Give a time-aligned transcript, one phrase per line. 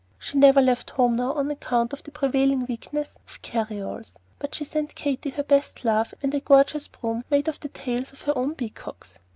[0.17, 4.65] She never left home now on account of the prevailing weakness of carryalls; but she
[4.65, 8.35] sent Katy her best love and a gorgeous broom made of the tails of her
[8.35, 9.19] own peacocks.